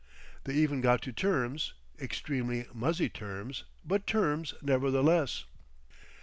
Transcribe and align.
They 0.45 0.55
even 0.55 0.81
got 0.81 1.03
to 1.03 1.13
terms—extremely 1.13 2.65
muzzy 2.73 3.07
terms, 3.07 3.65
but 3.85 4.07
terms 4.07 4.55
nevertheless. 4.59 5.43